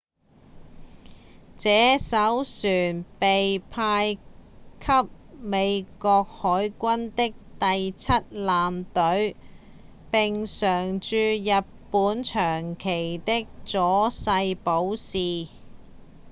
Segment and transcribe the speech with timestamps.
[1.59, 4.15] 這艘船被派
[4.79, 9.35] 給美國海軍的第七艦隊
[10.09, 14.31] 並常駐日本長崎的佐世
[14.63, 15.45] 保市